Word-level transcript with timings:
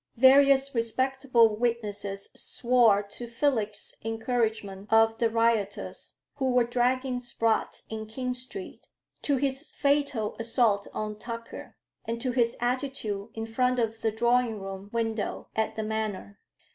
Various 0.17 0.73
respectable 0.73 1.55
witnesses 1.55 2.29
swore 2.33 3.03
to 3.03 3.27
Felix's 3.27 3.97
"encouragement" 4.03 4.91
of 4.91 5.19
the 5.19 5.29
rioters 5.29 6.15
who 6.37 6.49
were 6.49 6.63
dragging 6.63 7.19
Spratt 7.19 7.83
in 7.87 8.07
King 8.07 8.33
Street; 8.33 8.87
to 9.21 9.35
his 9.37 9.69
fatal 9.69 10.35
assault 10.39 10.87
on 10.91 11.19
Tucker; 11.19 11.75
and 12.03 12.19
to 12.19 12.31
his 12.31 12.57
attitude 12.59 13.29
in 13.35 13.45
front 13.45 13.77
of 13.77 14.01
the 14.01 14.11
drawing 14.11 14.59
room 14.59 14.89
window 14.91 15.49
at 15.55 15.75
the 15.75 15.83
Manor. 15.83 16.39